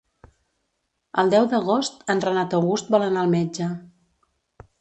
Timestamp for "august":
2.61-2.93